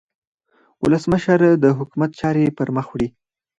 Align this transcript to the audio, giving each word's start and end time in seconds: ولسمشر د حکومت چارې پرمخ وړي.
ولسمشر 0.83 1.39
د 1.63 1.65
حکومت 1.77 2.11
چارې 2.19 2.55
پرمخ 2.57 2.87
وړي. 2.89 3.07